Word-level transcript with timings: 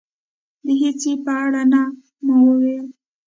د 0.65 0.67
هېڅ 0.81 0.97
شي 1.03 1.13
په 1.25 1.31
اړه 1.43 1.61
نه. 1.71 1.81
ما 2.25 2.35
وویل. 2.45 2.87